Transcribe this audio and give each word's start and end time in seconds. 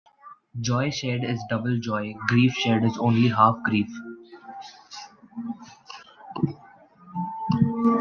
Joy 0.59 0.89
shared 0.89 1.23
is 1.23 1.43
double 1.47 1.77
joy; 1.77 2.15
grief 2.27 2.53
shared 2.53 2.83
is 2.83 2.97
only 2.97 3.27
half 3.27 3.55
grief. 3.63 3.87